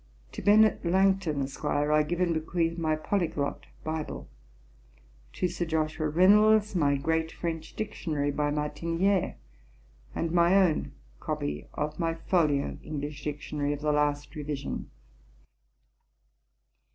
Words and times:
To 0.31 0.41
Bennet 0.41 0.83
Langton, 0.83 1.43
Esq. 1.43 1.63
I 1.63 2.01
give 2.01 2.19
and 2.21 2.33
bequeath 2.33 2.75
my 2.75 2.95
Polyglot 2.95 3.67
Bible. 3.83 4.27
To 5.33 5.47
Sir 5.47 5.65
Joshua 5.65 6.09
Reynolds, 6.09 6.75
my 6.75 6.95
great 6.97 7.31
French 7.31 7.75
Dictionary, 7.75 8.31
by 8.31 8.49
Martiniere, 8.49 9.35
and 10.15 10.31
my 10.31 10.55
own 10.55 10.91
copy 11.19 11.67
of 11.75 11.99
my 11.99 12.15
folio 12.15 12.79
English 12.81 13.23
Dictionary, 13.25 13.73
of 13.73 13.81
the 13.81 13.91
last 13.91 14.33
revision. 14.35 14.89